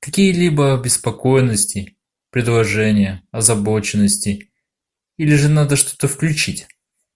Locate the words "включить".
6.08-6.68